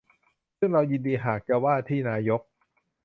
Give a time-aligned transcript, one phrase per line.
[0.59, 2.41] ซึ่งเรายินดีหากจะว่าที่นายก